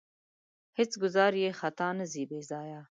هېڅ 0.77 0.91
ګوزار 1.01 1.33
یې 1.41 1.49
خطا 1.59 1.87
نه 1.97 2.05
ځي 2.11 2.23
بې 2.29 2.39
ځایه. 2.49 2.79